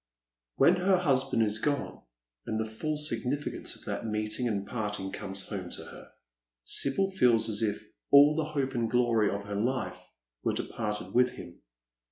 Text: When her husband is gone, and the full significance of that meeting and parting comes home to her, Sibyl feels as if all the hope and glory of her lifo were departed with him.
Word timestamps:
When 0.55 0.77
her 0.77 0.97
husband 0.97 1.43
is 1.43 1.59
gone, 1.59 2.01
and 2.47 2.59
the 2.59 2.65
full 2.67 2.97
significance 2.97 3.75
of 3.75 3.85
that 3.85 4.03
meeting 4.03 4.47
and 4.47 4.65
parting 4.65 5.11
comes 5.11 5.43
home 5.43 5.69
to 5.69 5.85
her, 5.85 6.09
Sibyl 6.65 7.11
feels 7.11 7.47
as 7.49 7.61
if 7.61 7.79
all 8.11 8.35
the 8.35 8.45
hope 8.45 8.73
and 8.73 8.89
glory 8.89 9.29
of 9.29 9.43
her 9.43 9.55
lifo 9.55 9.99
were 10.43 10.53
departed 10.53 11.13
with 11.13 11.29
him. 11.29 11.61